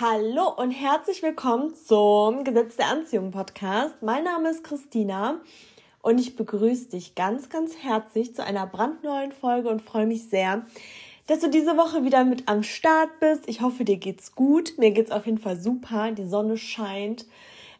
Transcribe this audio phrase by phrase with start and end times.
[0.00, 4.00] Hallo und herzlich willkommen zum Gesetz der Anziehung Podcast.
[4.00, 5.40] Mein Name ist Christina
[6.02, 10.64] und ich begrüße dich ganz, ganz herzlich zu einer brandneuen Folge und freue mich sehr,
[11.26, 13.48] dass du diese Woche wieder mit am Start bist.
[13.48, 14.78] Ich hoffe, dir geht's gut.
[14.78, 16.12] Mir geht's auf jeden Fall super.
[16.12, 17.26] Die Sonne scheint.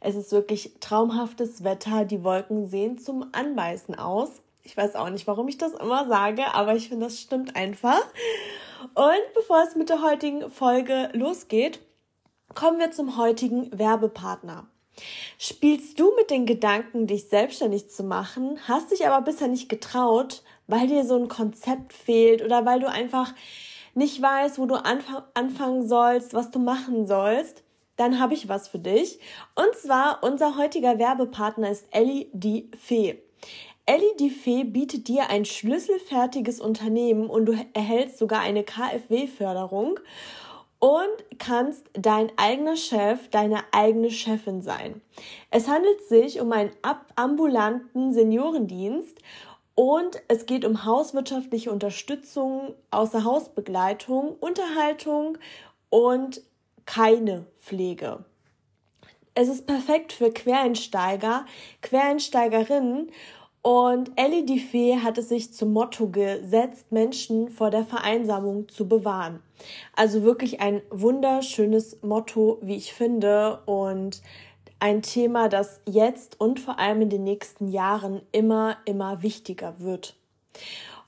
[0.00, 2.04] Es ist wirklich traumhaftes Wetter.
[2.04, 4.42] Die Wolken sehen zum Anbeißen aus.
[4.64, 8.02] Ich weiß auch nicht, warum ich das immer sage, aber ich finde, das stimmt einfach.
[8.96, 11.78] Und bevor es mit der heutigen Folge losgeht,
[12.58, 14.66] Kommen wir zum heutigen Werbepartner.
[15.38, 20.42] Spielst du mit den Gedanken, dich selbstständig zu machen, hast dich aber bisher nicht getraut,
[20.66, 23.32] weil dir so ein Konzept fehlt oder weil du einfach
[23.94, 27.62] nicht weißt, wo du anf anfangen sollst, was du machen sollst,
[27.94, 29.20] dann habe ich was für dich.
[29.54, 33.22] Und zwar unser heutiger Werbepartner ist Ellie die Fee.
[33.86, 40.00] Ellie die Fee bietet dir ein schlüsselfertiges Unternehmen und du erhältst sogar eine KfW-Förderung
[40.78, 45.00] und kannst dein eigener Chef, deine eigene Chefin sein.
[45.50, 46.70] Es handelt sich um einen
[47.16, 49.18] ambulanten Seniorendienst
[49.74, 55.38] und es geht um hauswirtschaftliche Unterstützung, Außerhausbegleitung, Unterhaltung
[55.90, 56.42] und
[56.84, 58.24] keine Pflege.
[59.34, 61.46] Es ist perfekt für Quereinsteiger,
[61.80, 63.12] Quereinsteigerinnen
[63.68, 68.88] und Ellie die Fee hat es sich zum Motto gesetzt, Menschen vor der Vereinsamung zu
[68.88, 69.42] bewahren.
[69.94, 74.22] Also wirklich ein wunderschönes Motto, wie ich finde, und
[74.80, 80.16] ein Thema, das jetzt und vor allem in den nächsten Jahren immer, immer wichtiger wird.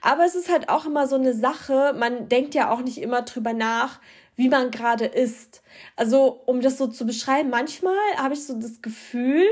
[0.00, 1.94] Aber es ist halt auch immer so eine Sache.
[1.96, 4.00] Man denkt ja auch nicht immer drüber nach,
[4.34, 5.61] wie man gerade ist.
[5.96, 9.46] Also, um das so zu beschreiben, manchmal habe ich so das Gefühl,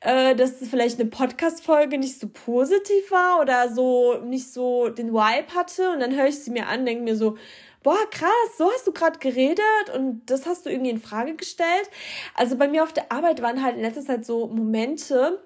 [0.00, 5.54] äh, dass vielleicht eine Podcast-Folge nicht so positiv war oder so nicht so den Vibe
[5.54, 5.90] hatte.
[5.92, 7.36] Und dann höre ich sie mir an, denke mir so,
[7.82, 11.90] boah, krass, so hast du gerade geredet und das hast du irgendwie in Frage gestellt.
[12.34, 15.42] Also bei mir auf der Arbeit waren halt in letzter Zeit so Momente,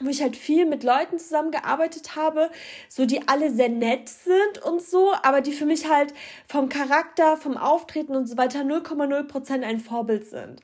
[0.00, 2.50] wo ich halt viel mit Leuten zusammengearbeitet habe,
[2.88, 6.14] so die alle sehr nett sind und so, aber die für mich halt
[6.46, 10.60] vom Charakter, vom Auftreten und so weiter 0,0 Prozent ein Vorbild sind.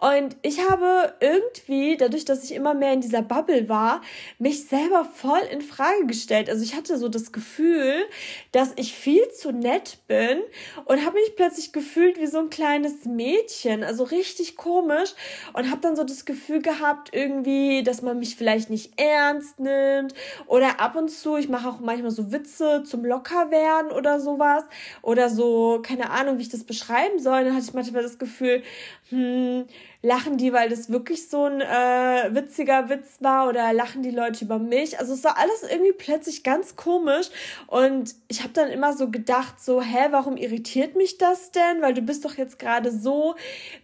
[0.00, 4.02] Und ich habe irgendwie, dadurch, dass ich immer mehr in dieser Bubble war,
[4.38, 6.50] mich selber voll in Frage gestellt.
[6.50, 8.04] Also ich hatte so das Gefühl,
[8.52, 10.40] dass ich viel zu nett bin
[10.84, 15.14] und habe mich plötzlich gefühlt wie so ein kleines Mädchen, also richtig komisch
[15.54, 20.14] und habe dann so das Gefühl gehabt irgendwie, dass man mich vielleicht nicht ernst nimmt
[20.46, 24.64] oder ab und zu, ich mache auch manchmal so Witze zum Lockerwerden oder sowas
[25.02, 27.44] oder so, keine Ahnung, wie ich das beschreiben soll.
[27.44, 28.62] Dann hatte ich manchmal das Gefühl,
[29.10, 29.66] hm,
[30.02, 34.44] lachen die, weil das wirklich so ein äh, witziger Witz war oder lachen die Leute
[34.44, 34.98] über mich.
[34.98, 37.28] Also es war alles irgendwie plötzlich ganz komisch
[37.66, 41.80] und ich habe dann immer so gedacht, so, hä, warum irritiert mich das denn?
[41.80, 43.34] Weil du bist doch jetzt gerade so,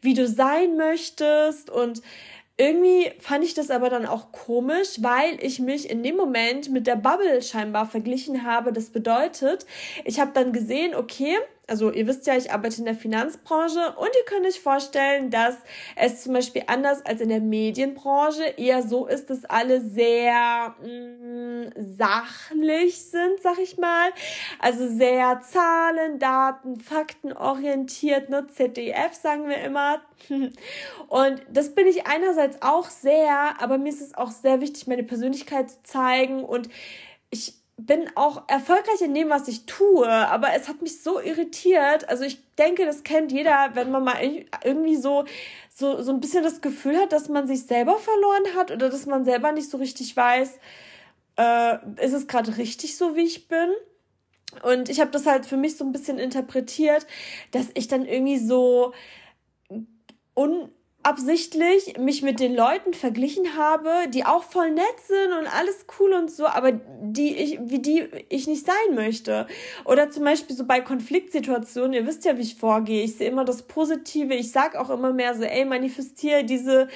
[0.03, 2.03] wie du sein möchtest und
[2.61, 6.87] irgendwie fand ich das aber dann auch komisch, weil ich mich in dem Moment mit
[6.87, 8.71] der Bubble scheinbar verglichen habe.
[8.71, 9.65] Das bedeutet,
[10.05, 11.39] ich habe dann gesehen, okay,
[11.71, 15.57] also ihr wisst ja, ich arbeite in der Finanzbranche und ihr könnt euch vorstellen, dass
[15.95, 20.89] es zum Beispiel anders als in der Medienbranche eher so ist, dass alle sehr mh,
[20.89, 24.11] mm, sachlich sind, sag ich mal.
[24.59, 28.49] Also sehr Zahlen, Daten, Fakten orientiert, ne?
[28.49, 30.03] ZDF sagen wir immer.
[31.09, 35.05] Und das bin ich einerseits auch sehr, aber mir ist es auch sehr wichtig, meine
[35.05, 36.69] Persönlichkeit zu zeigen und
[37.31, 42.09] ich bin auch erfolgreich in dem, was ich tue, aber es hat mich so irritiert.
[42.09, 44.17] Also ich denke, das kennt jeder, wenn man mal
[44.65, 45.25] irgendwie so,
[45.75, 49.07] so, so ein bisschen das Gefühl hat, dass man sich selber verloren hat oder dass
[49.07, 50.59] man selber nicht so richtig weiß,
[51.37, 53.71] äh, ist es gerade richtig so, wie ich bin.
[54.63, 57.07] Und ich habe das halt für mich so ein bisschen interpretiert,
[57.53, 58.93] dass ich dann irgendwie so
[60.35, 60.71] un
[61.03, 66.13] absichtlich mich mit den Leuten verglichen habe, die auch voll nett sind und alles cool
[66.13, 69.47] und so, aber die ich, wie die ich nicht sein möchte.
[69.87, 73.03] Oder zum Beispiel so bei Konfliktsituationen, ihr wisst ja, wie ich vorgehe.
[73.03, 74.35] Ich sehe immer das Positive.
[74.35, 76.89] Ich sag auch immer mehr so, ey, manifestiere diese,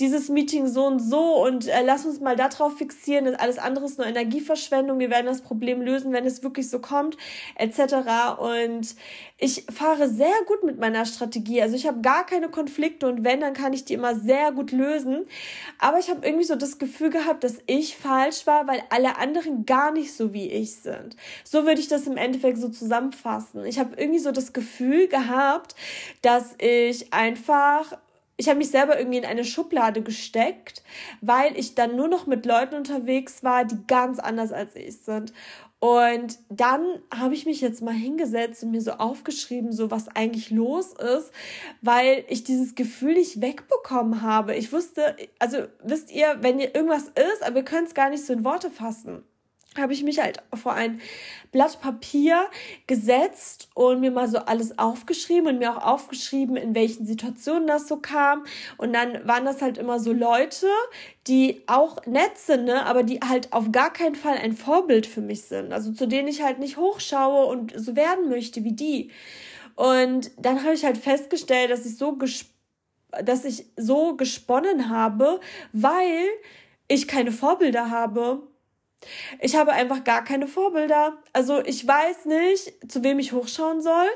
[0.00, 3.26] dieses Meeting so und so und äh, lass uns mal darauf fixieren.
[3.26, 4.98] Das alles andere ist nur Energieverschwendung.
[4.98, 7.16] Wir werden das Problem lösen, wenn es wirklich so kommt,
[7.54, 8.38] etc.
[8.40, 8.96] Und
[9.38, 11.62] ich fahre sehr gut mit meiner Strategie.
[11.62, 14.72] Also ich habe gar keine Konflikte und wenn, dann kann ich die immer sehr gut
[14.72, 15.26] lösen.
[15.78, 19.66] Aber ich habe irgendwie so das Gefühl gehabt, dass ich falsch war, weil alle anderen
[19.66, 21.16] gar nicht so wie ich sind.
[21.44, 23.64] So würde ich das im Endeffekt so zusammenfassen.
[23.64, 25.74] Ich habe irgendwie so das Gefühl gehabt,
[26.22, 27.98] dass ich einfach
[28.38, 30.82] ich habe mich selber irgendwie in eine Schublade gesteckt,
[31.20, 35.32] weil ich dann nur noch mit Leuten unterwegs war, die ganz anders als ich sind.
[35.82, 40.52] Und dann habe ich mich jetzt mal hingesetzt und mir so aufgeschrieben, so was eigentlich
[40.52, 41.32] los ist,
[41.80, 44.54] weil ich dieses Gefühl nicht wegbekommen habe.
[44.54, 48.24] Ich wusste, also wisst ihr, wenn ihr irgendwas ist, aber ihr könnt es gar nicht
[48.24, 49.24] so in Worte fassen
[49.78, 51.00] habe ich mich halt vor ein
[51.50, 52.46] Blatt Papier
[52.86, 57.88] gesetzt und mir mal so alles aufgeschrieben und mir auch aufgeschrieben, in welchen Situationen das
[57.88, 58.44] so kam.
[58.78, 60.66] Und dann waren das halt immer so Leute,
[61.26, 65.20] die auch nett sind, ne, aber die halt auf gar keinen Fall ein Vorbild für
[65.20, 65.72] mich sind.
[65.72, 69.10] Also zu denen ich halt nicht hochschaue und so werden möchte wie die.
[69.74, 72.18] Und dann habe ich halt festgestellt, dass ich so
[73.22, 75.38] dass ich so gesponnen habe,
[75.72, 76.28] weil
[76.88, 78.42] ich keine Vorbilder habe
[79.40, 81.14] ich habe einfach gar keine Vorbilder.
[81.32, 84.08] Also ich weiß nicht, zu wem ich hochschauen soll.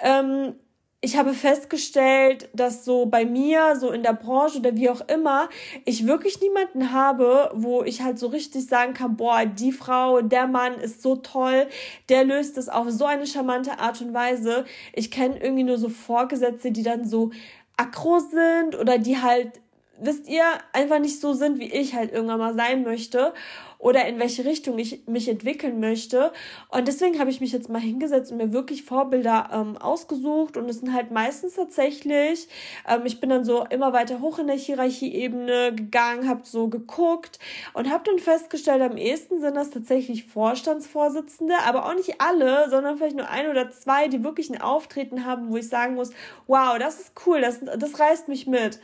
[0.00, 0.54] Ähm,
[1.02, 5.48] ich habe festgestellt, dass so bei mir, so in der Branche oder wie auch immer,
[5.86, 10.46] ich wirklich niemanden habe, wo ich halt so richtig sagen kann, boah, die Frau, der
[10.46, 11.68] Mann ist so toll,
[12.10, 14.66] der löst es auf so eine charmante Art und Weise.
[14.92, 17.30] Ich kenne irgendwie nur so Vorgesetzte, die dann so
[17.78, 19.52] aggro sind oder die halt,
[19.98, 20.44] wisst ihr,
[20.74, 23.32] einfach nicht so sind, wie ich halt irgendwann mal sein möchte
[23.80, 26.32] oder in welche Richtung ich mich entwickeln möchte.
[26.68, 30.58] Und deswegen habe ich mich jetzt mal hingesetzt und mir wirklich Vorbilder ähm, ausgesucht.
[30.58, 32.46] Und es sind halt meistens tatsächlich,
[32.86, 37.38] ähm, ich bin dann so immer weiter hoch in der Hierarchieebene gegangen, habe so geguckt
[37.72, 42.98] und habe dann festgestellt, am ehesten sind das tatsächlich Vorstandsvorsitzende, aber auch nicht alle, sondern
[42.98, 46.10] vielleicht nur ein oder zwei, die wirklich ein Auftreten haben, wo ich sagen muss,
[46.46, 48.78] wow, das ist cool, das, das reißt mich mit.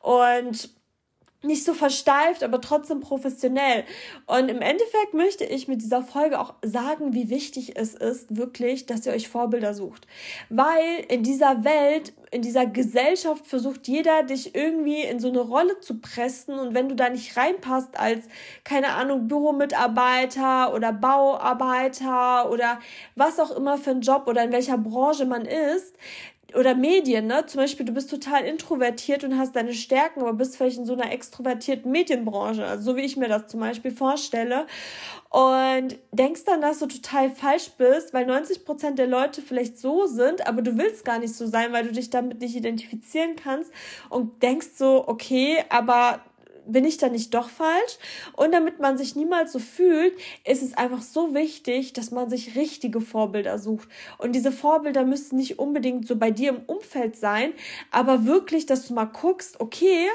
[0.00, 0.70] Und
[1.42, 3.84] nicht so versteift, aber trotzdem professionell.
[4.26, 8.84] Und im Endeffekt möchte ich mit dieser Folge auch sagen, wie wichtig es ist, wirklich,
[8.86, 10.06] dass ihr euch Vorbilder sucht.
[10.50, 15.80] Weil in dieser Welt, in dieser Gesellschaft versucht jeder, dich irgendwie in so eine Rolle
[15.80, 16.58] zu pressen.
[16.58, 18.26] Und wenn du da nicht reinpasst als,
[18.62, 22.80] keine Ahnung, Büromitarbeiter oder Bauarbeiter oder
[23.16, 25.96] was auch immer für ein Job oder in welcher Branche man ist,
[26.56, 27.46] oder Medien, ne?
[27.46, 30.94] Zum Beispiel, du bist total introvertiert und hast deine Stärken, aber bist vielleicht in so
[30.94, 34.66] einer extrovertierten Medienbranche, also so wie ich mir das zum Beispiel vorstelle.
[35.30, 40.06] Und denkst dann, dass du total falsch bist, weil 90 Prozent der Leute vielleicht so
[40.06, 43.70] sind, aber du willst gar nicht so sein, weil du dich damit nicht identifizieren kannst
[44.08, 46.20] und denkst so, okay, aber
[46.72, 47.98] bin ich da nicht doch falsch?
[48.36, 52.56] Und damit man sich niemals so fühlt, ist es einfach so wichtig, dass man sich
[52.56, 53.88] richtige Vorbilder sucht.
[54.18, 57.52] Und diese Vorbilder müssen nicht unbedingt so bei dir im Umfeld sein,
[57.90, 60.06] aber wirklich, dass du mal guckst, okay,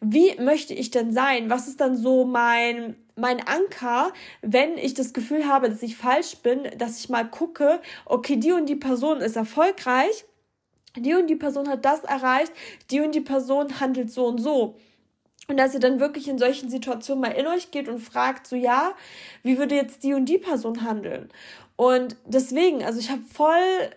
[0.00, 1.50] wie möchte ich denn sein?
[1.50, 6.38] Was ist dann so mein mein Anker, wenn ich das Gefühl habe, dass ich falsch
[6.38, 10.24] bin, dass ich mal gucke, okay, die und die Person ist erfolgreich,
[10.96, 12.52] die und die Person hat das erreicht,
[12.90, 14.76] die und die Person handelt so und so.
[15.50, 18.54] Und dass ihr dann wirklich in solchen Situationen mal in euch geht und fragt, so
[18.54, 18.92] ja,
[19.42, 21.28] wie würde jetzt die und die Person handeln?
[21.74, 23.90] Und deswegen, also ich habe voll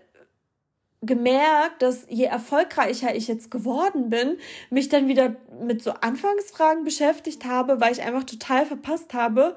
[1.04, 4.40] gemerkt, dass je erfolgreicher ich jetzt geworden bin,
[4.72, 9.56] mich dann wieder mit so Anfangsfragen beschäftigt habe, weil ich einfach total verpasst habe,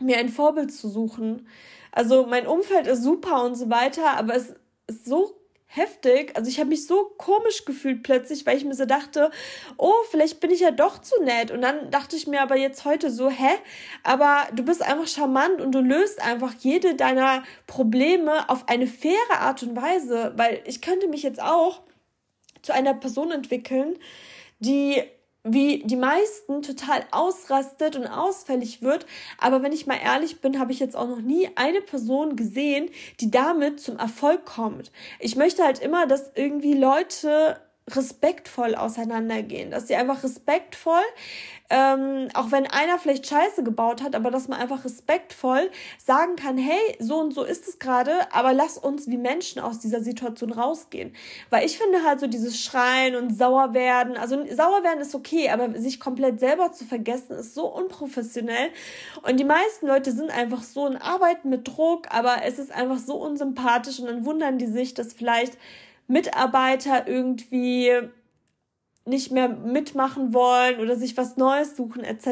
[0.00, 1.46] mir ein Vorbild zu suchen.
[1.92, 4.54] Also mein Umfeld ist super und so weiter, aber es
[4.86, 5.37] ist so
[5.68, 6.34] heftig.
[6.34, 9.30] Also ich habe mich so komisch gefühlt plötzlich, weil ich mir so dachte,
[9.76, 11.50] oh, vielleicht bin ich ja doch zu nett.
[11.50, 13.50] Und dann dachte ich mir aber jetzt heute so, hä?
[14.02, 19.40] Aber du bist einfach charmant und du löst einfach jede deiner Probleme auf eine faire
[19.40, 21.82] Art und Weise, weil ich könnte mich jetzt auch
[22.62, 23.98] zu einer Person entwickeln,
[24.58, 25.02] die
[25.44, 29.06] wie die meisten total ausrastet und ausfällig wird.
[29.38, 32.90] Aber wenn ich mal ehrlich bin, habe ich jetzt auch noch nie eine Person gesehen,
[33.20, 34.90] die damit zum Erfolg kommt.
[35.20, 37.60] Ich möchte halt immer, dass irgendwie Leute
[37.94, 41.02] respektvoll auseinandergehen, dass sie einfach respektvoll
[41.70, 46.56] ähm, auch wenn einer vielleicht Scheiße gebaut hat, aber dass man einfach respektvoll sagen kann,
[46.56, 50.50] hey, so und so ist es gerade, aber lass uns wie Menschen aus dieser Situation
[50.50, 51.14] rausgehen.
[51.50, 55.50] Weil ich finde halt so dieses Schreien und sauer werden, also sauer werden ist okay,
[55.50, 58.70] aber sich komplett selber zu vergessen ist so unprofessionell.
[59.22, 62.98] Und die meisten Leute sind einfach so in Arbeiten mit Druck, aber es ist einfach
[62.98, 65.58] so unsympathisch und dann wundern die sich, dass vielleicht
[66.08, 67.92] Mitarbeiter irgendwie
[69.08, 72.28] nicht mehr mitmachen wollen oder sich was Neues suchen etc.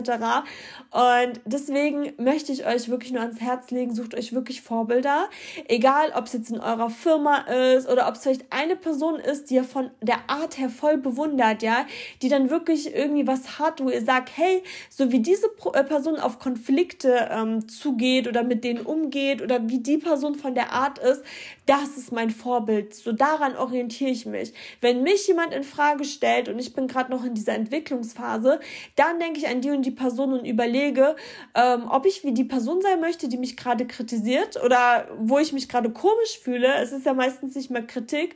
[0.90, 5.28] Und deswegen möchte ich euch wirklich nur ans Herz legen, sucht euch wirklich Vorbilder,
[5.68, 7.38] egal ob es jetzt in eurer Firma
[7.75, 10.99] ist oder ob es vielleicht eine Person ist, die ihr von der Art her voll
[10.99, 11.87] bewundert, ja,
[12.23, 16.18] die dann wirklich irgendwie was hat, wo ihr sagt, hey, so wie diese äh, Person
[16.18, 20.99] auf Konflikte ähm, zugeht oder mit denen umgeht oder wie die Person von der Art
[20.99, 21.23] ist,
[21.66, 22.95] das ist mein Vorbild.
[22.95, 24.52] So daran orientiere ich mich.
[24.80, 28.61] Wenn mich jemand in Frage stellt und ich bin gerade noch in dieser Entwicklungsphase,
[28.96, 31.16] dann denke ich an die und die Person und überlege,
[31.54, 35.52] ähm, ob ich wie die Person sein möchte, die mich gerade kritisiert oder wo ich
[35.52, 36.75] mich gerade komisch fühle.
[36.75, 38.35] Es ist ja meistens nicht mehr Kritik.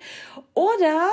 [0.54, 1.08] Oder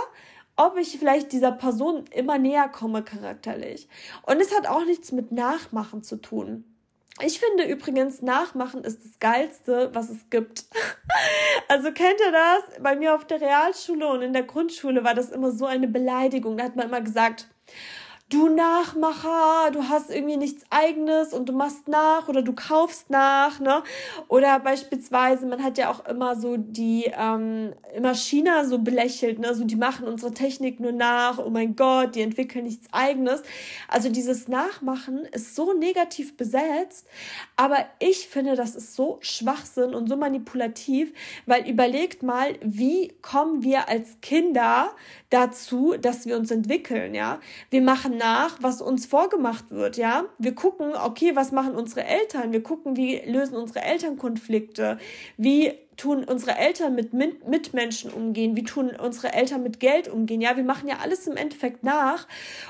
[0.55, 3.87] ob ich vielleicht dieser Person immer näher komme charakterlich.
[4.23, 6.65] Und es hat auch nichts mit Nachmachen zu tun.
[7.21, 10.65] Ich finde übrigens, Nachmachen ist das Geilste, was es gibt.
[11.67, 12.81] also kennt ihr das?
[12.81, 16.57] Bei mir auf der Realschule und in der Grundschule war das immer so eine Beleidigung.
[16.57, 17.47] Da hat man immer gesagt,
[18.29, 23.61] du Nachmacher, du hast irgendwie nichts eigenes und du machst nach oder du kaufst nach,
[23.61, 23.83] ne?
[24.27, 29.55] Oder beispielsweise, man hat ja auch immer so die, ähm, immer China so belächelt, ne?
[29.55, 33.43] So, die machen unsere Technik nur nach, oh mein Gott, die entwickeln nichts eigenes.
[33.87, 37.07] Also dieses Nachmachen ist so negativ besetzt,
[37.55, 41.13] aber ich finde, das ist so Schwachsinn und so manipulativ,
[41.45, 44.91] weil überlegt mal, wie kommen wir als Kinder
[45.29, 47.39] dazu, dass wir uns entwickeln, ja?
[47.69, 50.25] Wir machen nach, was uns vorgemacht wird, ja.
[50.37, 52.51] Wir gucken, okay, was machen unsere Eltern?
[52.51, 54.97] Wir gucken, wie lösen unsere Eltern Konflikte?
[55.37, 58.55] Wie tun unsere Eltern mit Mitmenschen umgehen?
[58.55, 60.41] Wie tun unsere Eltern mit Geld umgehen?
[60.41, 62.27] Ja, wir machen ja alles im Endeffekt nach.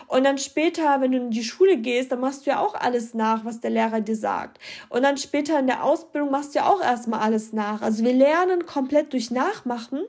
[0.07, 3.13] Und dann später, wenn du in die Schule gehst, dann machst du ja auch alles
[3.13, 4.59] nach, was der Lehrer dir sagt.
[4.89, 7.81] Und dann später in der Ausbildung machst du ja auch erstmal alles nach.
[7.81, 9.99] Also wir lernen komplett durch Nachmachen.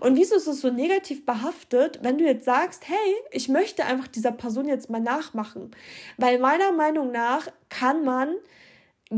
[0.00, 4.08] Und wieso ist es so negativ behaftet, wenn du jetzt sagst, hey, ich möchte einfach
[4.08, 5.70] dieser Person jetzt mal nachmachen?
[6.16, 8.34] Weil meiner Meinung nach kann man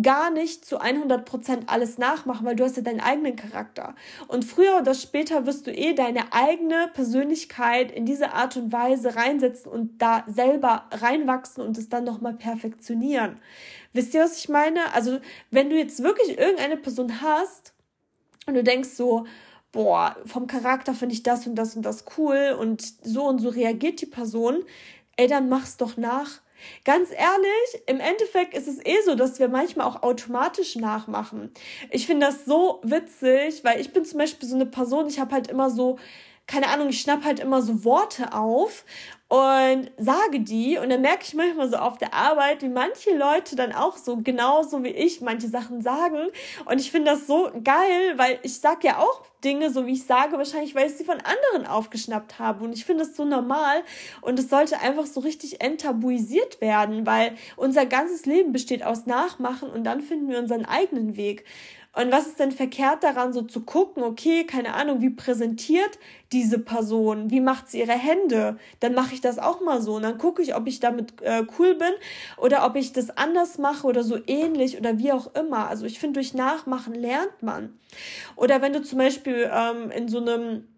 [0.03, 3.95] gar nicht zu 100% alles nachmachen, weil du hast ja deinen eigenen Charakter.
[4.29, 9.17] Und früher oder später wirst du eh deine eigene Persönlichkeit in diese Art und Weise
[9.17, 13.39] reinsetzen und da selber reinwachsen und es dann nochmal perfektionieren.
[13.93, 14.93] Wisst ihr, was ich meine?
[14.95, 17.73] Also, wenn du jetzt wirklich irgendeine Person hast
[18.47, 19.27] und du denkst so,
[19.73, 23.49] boah, vom Charakter finde ich das und das und das cool und so und so
[23.49, 24.65] reagiert die Person,
[25.17, 26.41] ey, dann mach's doch nach
[26.85, 31.53] Ganz ehrlich, im Endeffekt ist es eh so, dass wir manchmal auch automatisch nachmachen.
[31.91, 35.35] Ich finde das so witzig, weil ich bin zum Beispiel so eine Person, ich habe
[35.35, 35.99] halt immer so,
[36.47, 38.85] keine Ahnung, ich schnapp halt immer so Worte auf
[39.29, 43.57] und sage die und dann merke ich manchmal so auf der Arbeit, wie manche Leute
[43.57, 46.29] dann auch so genauso wie ich manche Sachen sagen.
[46.65, 50.05] Und ich finde das so geil, weil ich sage ja auch Dinge so wie ich
[50.05, 52.65] sage, wahrscheinlich weil ich sie von anderen aufgeschnappt habe.
[52.65, 53.83] Und ich finde das so normal.
[54.21, 59.71] Und es sollte einfach so richtig enttabuisiert werden, weil unser ganzes Leben besteht aus Nachmachen
[59.71, 61.45] und dann finden wir unseren eigenen Weg.
[61.97, 65.99] Und was ist denn verkehrt daran, so zu gucken, okay, keine Ahnung, wie präsentiert
[66.31, 68.59] diese Person, wie macht sie ihre Hände?
[68.81, 71.47] Dann mache ich das auch mal so und dann gucke ich, ob ich damit äh,
[71.59, 71.93] cool bin
[72.37, 75.69] oder ob ich das anders mache oder so ähnlich oder wie auch immer.
[75.69, 77.79] Also ich finde, durch Nachmachen lernt man.
[78.37, 80.69] Oder wenn du zum Beispiel ähm, in so einem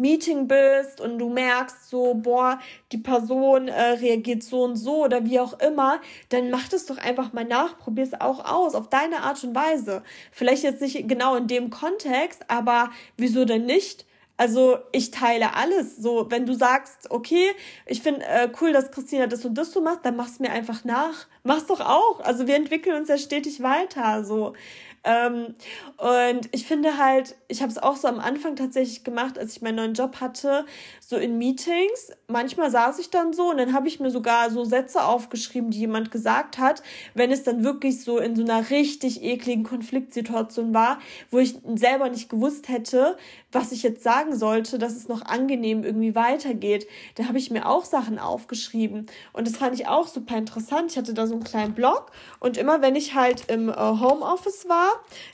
[0.00, 2.58] Meeting bist und du merkst so, boah,
[2.92, 6.98] die Person äh, reagiert so und so oder wie auch immer, dann mach das doch
[6.98, 10.02] einfach mal nach, probier es auch aus, auf deine Art und Weise.
[10.32, 14.06] Vielleicht jetzt nicht genau in dem Kontext, aber wieso denn nicht?
[14.40, 15.98] Also ich teile alles.
[15.98, 17.50] So, wenn du sagst, okay,
[17.84, 20.82] ich finde äh, cool, dass Christina das und das so macht, dann mach's mir einfach
[20.82, 21.26] nach.
[21.42, 22.20] Mach's doch auch.
[22.20, 24.24] Also wir entwickeln uns ja stetig weiter.
[24.24, 24.54] So,
[25.02, 25.54] Ähm,
[25.96, 29.62] und ich finde halt, ich habe es auch so am Anfang tatsächlich gemacht, als ich
[29.62, 30.66] meinen neuen Job hatte,
[31.00, 32.12] so in Meetings.
[32.28, 35.80] Manchmal saß ich dann so und dann habe ich mir sogar so Sätze aufgeschrieben, die
[35.80, 36.82] jemand gesagt hat,
[37.14, 40.98] wenn es dann wirklich so in so einer richtig ekligen Konfliktsituation war,
[41.30, 43.16] wo ich selber nicht gewusst hätte,
[43.52, 46.86] was ich jetzt sagen sollte, dass es noch angenehm irgendwie weitergeht.
[47.14, 50.92] Da habe ich mir auch Sachen aufgeschrieben und das fand ich auch super interessant.
[50.92, 54.68] Ich hatte da so einen kleinen Blog und immer wenn ich halt im äh, Homeoffice
[54.68, 54.89] war,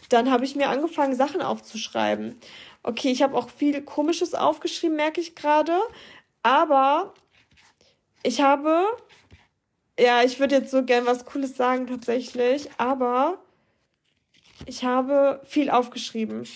[0.09, 2.39] dann habe ich mir angefangen, Sachen aufzuschreiben.
[2.83, 5.73] Okay, ich habe auch viel Komisches aufgeschrieben, merke ich gerade.
[6.43, 7.13] Aber
[8.23, 8.85] ich habe,
[9.99, 13.39] ja, ich würde jetzt so gern was Cooles sagen tatsächlich, aber
[14.65, 16.47] ich habe viel aufgeschrieben.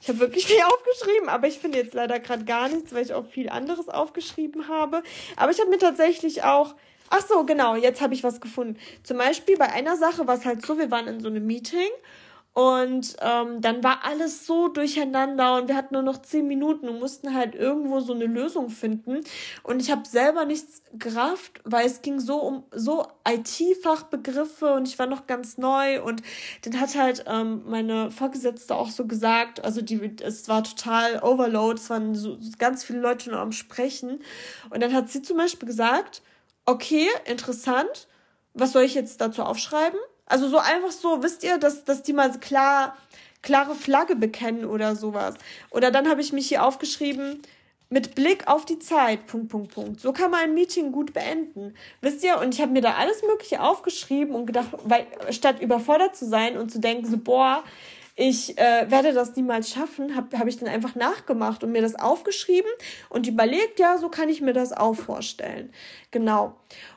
[0.00, 3.14] Ich habe wirklich viel aufgeschrieben, aber ich finde jetzt leider gerade gar nichts, weil ich
[3.14, 5.02] auch viel anderes aufgeschrieben habe.
[5.36, 6.74] Aber ich habe mir tatsächlich auch
[7.14, 8.78] Ach so, genau, jetzt habe ich was gefunden.
[9.02, 11.90] Zum Beispiel bei einer Sache war es halt so, wir waren in so einem Meeting
[12.54, 17.00] und ähm, dann war alles so durcheinander und wir hatten nur noch zehn Minuten und
[17.00, 19.20] mussten halt irgendwo so eine Lösung finden.
[19.62, 24.98] Und ich habe selber nichts gerafft, weil es ging so um so IT-Fachbegriffe und ich
[24.98, 26.02] war noch ganz neu.
[26.02, 26.22] Und
[26.62, 31.78] dann hat halt ähm, meine Vorgesetzte auch so gesagt, also die, es war total Overload,
[31.78, 34.20] es waren so ganz viele Leute nur am Sprechen.
[34.70, 36.22] Und dann hat sie zum Beispiel gesagt,
[36.66, 38.08] okay, interessant,
[38.54, 39.98] was soll ich jetzt dazu aufschreiben?
[40.26, 42.96] Also so einfach so, wisst ihr, dass, dass die mal klar,
[43.42, 45.34] klare Flagge bekennen oder sowas.
[45.70, 47.42] Oder dann habe ich mich hier aufgeschrieben,
[47.92, 50.00] mit Blick auf die Zeit, Punkt, Punkt, Punkt.
[50.00, 51.74] So kann man ein Meeting gut beenden.
[52.00, 52.38] Wisst ihr?
[52.38, 56.56] Und ich habe mir da alles Mögliche aufgeschrieben und gedacht, weil statt überfordert zu sein
[56.56, 57.62] und zu denken, so, boah,
[58.14, 61.94] ich äh, werde das niemals schaffen, habe hab ich dann einfach nachgemacht und mir das
[61.94, 62.70] aufgeschrieben
[63.08, 65.72] und überlegt, ja, so kann ich mir das auch vorstellen.
[66.10, 66.56] Genau.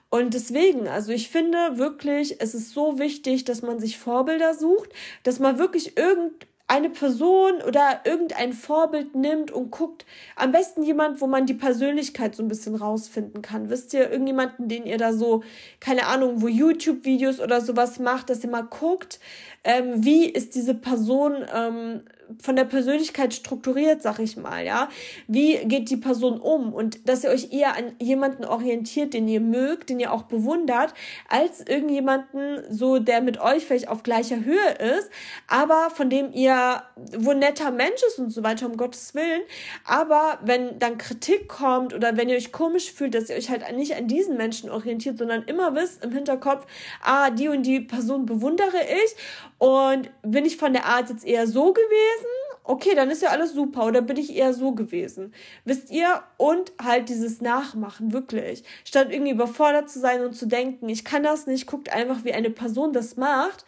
[0.09, 4.89] Und deswegen, also ich finde wirklich, es ist so wichtig, dass man sich Vorbilder sucht,
[5.23, 10.05] dass man wirklich irgend eine Person oder irgendein Vorbild nimmt und guckt,
[10.35, 13.69] am besten jemand, wo man die Persönlichkeit so ein bisschen rausfinden kann.
[13.69, 15.43] Wisst ihr, irgendjemanden, den ihr da so,
[15.79, 19.19] keine Ahnung, wo YouTube-Videos oder sowas macht, dass ihr mal guckt,
[19.63, 22.01] ähm, wie ist diese Person ähm,
[22.41, 24.89] von der Persönlichkeit strukturiert, sag ich mal, ja.
[25.27, 26.73] Wie geht die Person um?
[26.73, 30.93] Und dass ihr euch eher an jemanden orientiert, den ihr mögt, den ihr auch bewundert,
[31.29, 35.09] als irgendjemanden, so der mit euch vielleicht auf gleicher Höhe ist,
[35.47, 36.83] aber von dem ihr,
[37.17, 39.41] wo netter Mensch ist und so weiter, um Gottes Willen.
[39.85, 43.63] Aber wenn dann Kritik kommt oder wenn ihr euch komisch fühlt, dass ihr euch halt
[43.75, 46.65] nicht an diesen Menschen orientiert, sondern immer wisst im Hinterkopf,
[47.01, 49.15] ah, die und die Person bewundere ich
[49.57, 52.25] und bin ich von der Art jetzt eher so gewesen?
[52.67, 53.85] Okay, dann ist ja alles super.
[53.85, 55.33] Oder bin ich eher so gewesen?
[55.65, 56.23] Wisst ihr?
[56.37, 58.63] Und halt dieses Nachmachen, wirklich.
[58.83, 62.33] Statt irgendwie überfordert zu sein und zu denken, ich kann das nicht, guckt einfach, wie
[62.33, 63.65] eine Person das macht.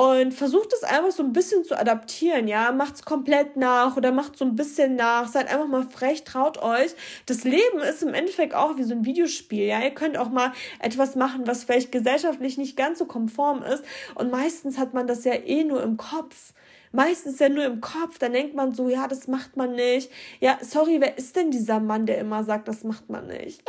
[0.00, 2.72] Und versucht es einfach so ein bisschen zu adaptieren, ja.
[2.72, 5.28] Macht's komplett nach oder macht so ein bisschen nach.
[5.28, 6.92] Seid einfach mal frech, traut euch.
[7.26, 9.82] Das Leben ist im Endeffekt auch wie so ein Videospiel, ja.
[9.82, 13.84] Ihr könnt auch mal etwas machen, was vielleicht gesellschaftlich nicht ganz so konform ist.
[14.14, 16.54] Und meistens hat man das ja eh nur im Kopf
[16.92, 18.18] meistens ja nur im Kopf.
[18.18, 20.10] Dann denkt man so, ja, das macht man nicht.
[20.40, 23.62] Ja, sorry, wer ist denn dieser Mann, der immer sagt, das macht man nicht?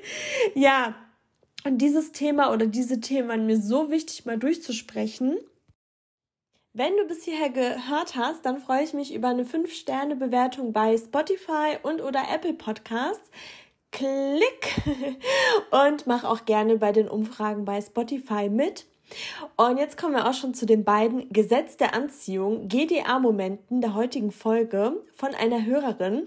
[0.56, 0.96] ja,
[1.64, 5.38] und dieses Thema oder diese Themen waren mir so wichtig, mal durchzusprechen.
[6.78, 11.78] Wenn du bis hierher gehört hast, dann freue ich mich über eine 5-Sterne-Bewertung bei Spotify
[11.82, 13.30] und oder Apple Podcasts.
[13.92, 14.82] Klick
[15.70, 18.84] und mach auch gerne bei den Umfragen bei Spotify mit.
[19.56, 24.32] Und jetzt kommen wir auch schon zu den beiden Gesetz der Anziehung, GDA-Momenten der heutigen
[24.32, 26.26] Folge von einer Hörerin.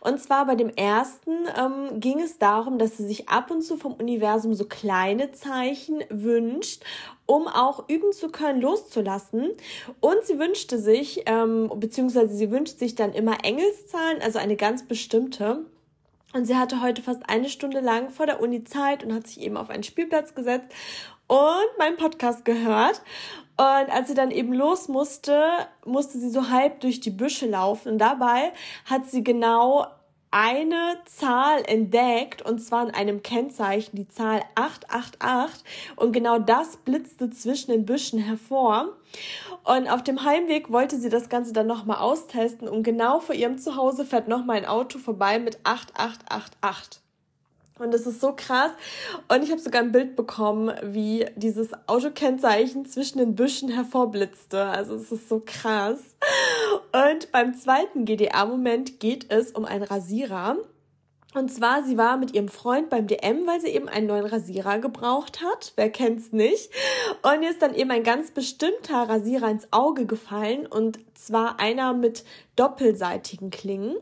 [0.00, 3.76] Und zwar bei dem ersten ähm, ging es darum, dass sie sich ab und zu
[3.76, 6.84] vom Universum so kleine Zeichen wünscht,
[7.26, 9.50] um auch üben zu können, loszulassen.
[10.00, 14.86] Und sie wünschte sich, ähm, beziehungsweise sie wünscht sich dann immer Engelszahlen, also eine ganz
[14.86, 15.64] bestimmte.
[16.32, 19.40] Und sie hatte heute fast eine Stunde lang vor der Uni Zeit und hat sich
[19.40, 20.72] eben auf einen Spielplatz gesetzt
[21.30, 23.00] und meinen Podcast gehört.
[23.56, 25.40] Und als sie dann eben los musste,
[25.84, 27.92] musste sie so halb durch die Büsche laufen.
[27.92, 28.52] Und dabei
[28.84, 29.86] hat sie genau
[30.32, 35.64] eine Zahl entdeckt und zwar in einem Kennzeichen, die Zahl 888
[35.96, 38.96] und genau das blitzte zwischen den Büschen hervor.
[39.64, 43.58] Und auf dem Heimweg wollte sie das Ganze dann nochmal austesten und genau vor ihrem
[43.58, 46.99] Zuhause fährt nochmal ein Auto vorbei mit 8888.
[47.80, 48.70] Und das ist so krass.
[49.28, 54.62] Und ich habe sogar ein Bild bekommen, wie dieses Autokennzeichen zwischen den Büschen hervorblitzte.
[54.66, 55.98] Also es ist so krass.
[56.92, 60.58] Und beim zweiten GDA-Moment geht es um einen Rasierer.
[61.32, 64.80] Und zwar, sie war mit ihrem Freund beim DM, weil sie eben einen neuen Rasierer
[64.80, 65.72] gebraucht hat.
[65.76, 66.70] Wer kennt's nicht?
[67.22, 71.94] Und ihr ist dann eben ein ganz bestimmter Rasierer ins Auge gefallen und zwar einer
[71.94, 72.24] mit
[72.56, 73.96] doppelseitigen Klingen.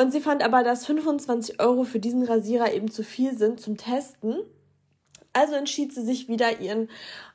[0.00, 3.76] Und sie fand aber, dass 25 Euro für diesen Rasierer eben zu viel sind zum
[3.76, 4.38] Testen.
[5.34, 6.88] Also entschied sie sich wieder, ihren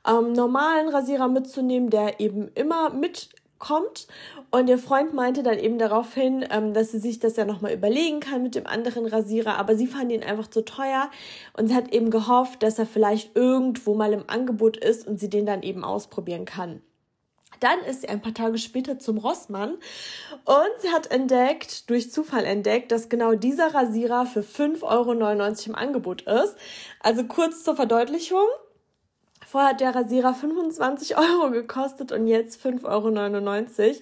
[0.07, 4.07] ähm, normalen Rasierer mitzunehmen, der eben immer mit kommt.
[4.49, 8.19] Und ihr Freund meinte dann eben daraufhin, ähm, dass sie sich das ja nochmal überlegen
[8.19, 11.11] kann mit dem anderen Rasierer, aber sie fand ihn einfach zu teuer
[11.55, 15.29] und sie hat eben gehofft, dass er vielleicht irgendwo mal im Angebot ist und sie
[15.29, 16.81] den dann eben ausprobieren kann.
[17.59, 19.75] Dann ist sie ein paar Tage später zum Rossmann
[20.45, 25.11] und sie hat entdeckt, durch Zufall entdeckt, dass genau dieser Rasierer für 5,99 Euro
[25.65, 26.55] im Angebot ist.
[26.99, 28.47] Also kurz zur Verdeutlichung.
[29.45, 33.95] Vorher hat der Rasierer 25 Euro gekostet und jetzt 5,99 Euro.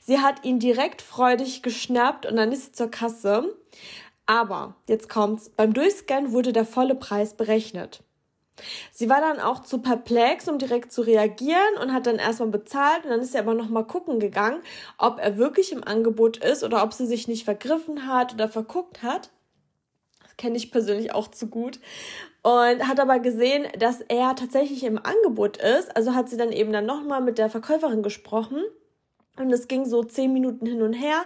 [0.00, 3.54] Sie hat ihn direkt freudig geschnappt und dann ist sie zur Kasse.
[4.26, 8.02] Aber, jetzt kommt's, beim Durchscannen wurde der volle Preis berechnet.
[8.92, 13.04] Sie war dann auch zu perplex, um direkt zu reagieren und hat dann erstmal bezahlt
[13.04, 14.60] und dann ist sie aber nochmal gucken gegangen,
[14.98, 19.02] ob er wirklich im Angebot ist oder ob sie sich nicht vergriffen hat oder verguckt
[19.02, 19.30] hat.
[20.22, 21.80] Das kenne ich persönlich auch zu gut
[22.42, 25.94] und hat aber gesehen, dass er tatsächlich im Angebot ist.
[25.96, 28.62] Also hat sie dann eben dann nochmal mit der Verkäuferin gesprochen.
[29.40, 31.22] Und es ging so zehn Minuten hin und her.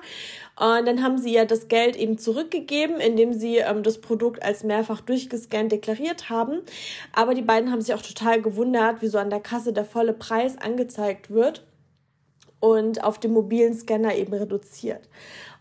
[0.56, 4.64] Und dann haben sie ja das Geld eben zurückgegeben, indem sie ähm, das Produkt als
[4.64, 6.60] mehrfach durchgescannt deklariert haben.
[7.12, 10.58] Aber die beiden haben sich auch total gewundert, wieso an der Kasse der volle Preis
[10.58, 11.64] angezeigt wird
[12.60, 15.08] und auf dem mobilen Scanner eben reduziert.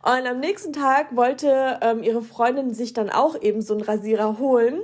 [0.04, 4.40] Und am nächsten Tag wollte ähm, ihre Freundin sich dann auch eben so einen Rasierer
[4.40, 4.82] holen.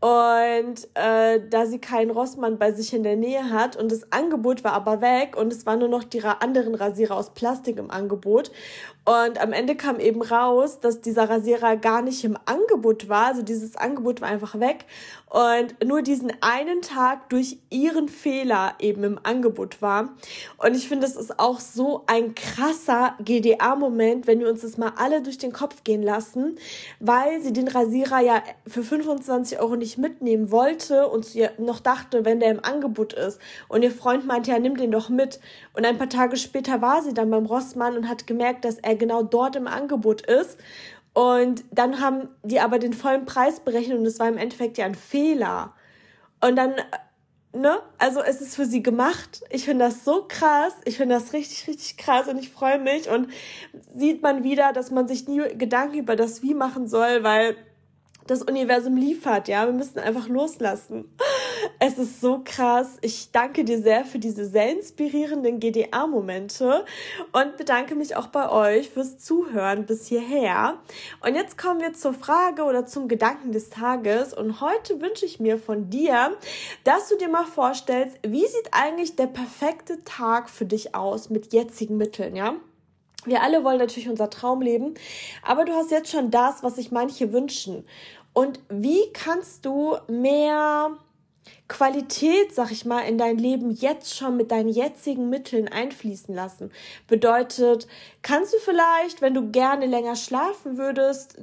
[0.00, 4.62] Und äh, da sie keinen Rossmann bei sich in der Nähe hat und das Angebot
[4.62, 8.52] war aber weg und es waren nur noch die anderen Rasierer aus Plastik im Angebot.
[9.08, 13.28] Und am Ende kam eben raus, dass dieser Rasierer gar nicht im Angebot war.
[13.28, 14.84] Also dieses Angebot war einfach weg
[15.30, 20.10] und nur diesen einen Tag durch ihren Fehler eben im Angebot war.
[20.56, 24.92] Und ich finde, es ist auch so ein krasser GDA-Moment, wenn wir uns das mal
[24.96, 26.56] alle durch den Kopf gehen lassen,
[27.00, 32.24] weil sie den Rasierer ja für 25 Euro nicht mitnehmen wollte und sie noch dachte,
[32.24, 33.38] wenn der im Angebot ist.
[33.68, 35.40] Und ihr Freund meinte, ja, nimm den doch mit.
[35.74, 38.96] Und ein paar Tage später war sie dann beim Rossmann und hat gemerkt, dass er
[38.98, 40.58] genau dort im Angebot ist.
[41.14, 44.84] Und dann haben die aber den vollen Preis berechnet und es war im Endeffekt ja
[44.84, 45.74] ein Fehler.
[46.40, 46.74] Und dann,
[47.52, 49.42] ne, also es ist für sie gemacht.
[49.50, 50.74] Ich finde das so krass.
[50.84, 53.08] Ich finde das richtig, richtig krass und ich freue mich.
[53.08, 53.28] Und
[53.96, 57.56] sieht man wieder, dass man sich nie Gedanken über das Wie machen soll, weil
[58.28, 59.66] das Universum liefert, ja.
[59.66, 61.10] Wir müssen einfach loslassen.
[61.80, 62.98] Es ist so krass.
[63.00, 66.84] Ich danke dir sehr für diese sehr inspirierenden GDA-Momente
[67.32, 70.78] und bedanke mich auch bei euch fürs Zuhören bis hierher.
[71.24, 74.34] Und jetzt kommen wir zur Frage oder zum Gedanken des Tages.
[74.34, 76.36] Und heute wünsche ich mir von dir,
[76.84, 81.52] dass du dir mal vorstellst, wie sieht eigentlich der perfekte Tag für dich aus mit
[81.52, 82.56] jetzigen Mitteln, ja?
[83.24, 84.94] Wir alle wollen natürlich unser Traum leben,
[85.42, 87.84] aber du hast jetzt schon das, was sich manche wünschen.
[88.38, 90.92] Und wie kannst du mehr
[91.66, 96.70] Qualität, sag ich mal, in dein Leben jetzt schon mit deinen jetzigen Mitteln einfließen lassen?
[97.08, 97.88] Bedeutet,
[98.22, 101.40] kannst du vielleicht, wenn du gerne länger schlafen würdest,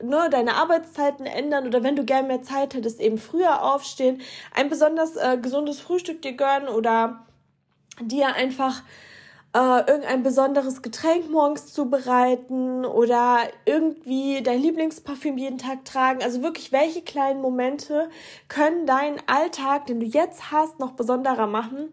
[0.00, 4.20] ne, deine Arbeitszeiten ändern oder wenn du gerne mehr Zeit hättest, eben früher aufstehen,
[4.54, 7.26] ein besonders äh, gesundes Frühstück dir gönnen oder
[8.00, 8.84] dir einfach
[9.54, 16.22] äh, irgendein besonderes Getränk morgens zubereiten oder irgendwie dein Lieblingsparfüm jeden Tag tragen.
[16.22, 18.08] Also wirklich, welche kleinen Momente
[18.48, 21.92] können deinen Alltag, den du jetzt hast, noch besonderer machen?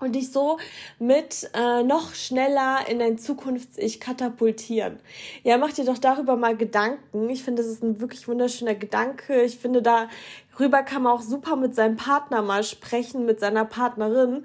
[0.00, 0.58] und dich so
[0.98, 4.98] mit äh, noch schneller in dein Zukunfts-Ich katapultieren.
[5.42, 7.28] Ja, mach dir doch darüber mal Gedanken.
[7.30, 9.42] Ich finde, das ist ein wirklich wunderschöner Gedanke.
[9.42, 14.44] Ich finde, darüber kann man auch super mit seinem Partner mal sprechen, mit seiner Partnerin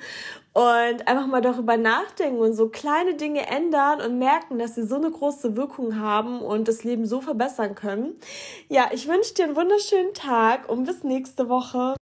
[0.60, 4.96] und einfach mal darüber nachdenken und so kleine Dinge ändern und merken, dass sie so
[4.96, 8.20] eine große Wirkung haben und das Leben so verbessern können.
[8.68, 11.96] Ja, ich wünsche dir einen wunderschönen Tag und bis nächste Woche.